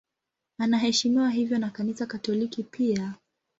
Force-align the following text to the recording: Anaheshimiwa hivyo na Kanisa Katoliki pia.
Anaheshimiwa 0.57 1.29
hivyo 1.29 1.59
na 1.59 1.69
Kanisa 1.69 2.05
Katoliki 2.05 2.63
pia. 2.63 3.13